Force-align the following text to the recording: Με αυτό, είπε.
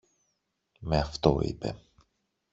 Με 0.79 0.97
αυτό, 0.97 1.39
είπε. 1.41 1.79